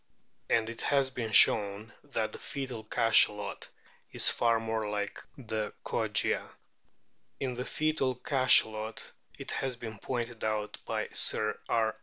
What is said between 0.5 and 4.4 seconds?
it has been shown that the foetal Cachalot is so